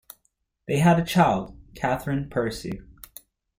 They 0.65 0.79
had 0.79 0.99
a 0.99 1.05
child, 1.05 1.55
Catherine 1.75 2.27
Percy. 2.27 2.81